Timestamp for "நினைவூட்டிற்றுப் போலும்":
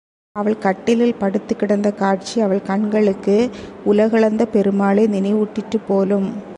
5.07-6.29